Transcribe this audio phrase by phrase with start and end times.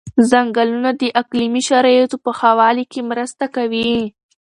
[0.31, 3.93] ځنګلونه د اقلیمي شرایطو په ښه والي کې مرسته کوي.